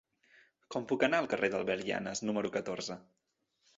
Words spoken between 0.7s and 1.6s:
Com puc anar al carrer